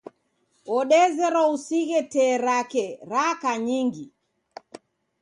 [0.71, 4.05] Wodezerwa usighe tee rake raka nyingi.